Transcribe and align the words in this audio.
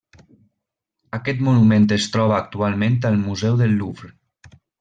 Aquest 1.17 1.43
monument 1.49 1.85
es 1.97 2.09
troba 2.15 2.39
actualment 2.39 2.99
al 3.11 3.23
Museu 3.29 3.63
del 3.65 3.81
Louvre. 3.83 4.13